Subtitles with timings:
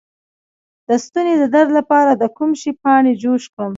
[0.87, 3.69] د ستوني د درد لپاره د کوم شي پاڼې جوش کړم؟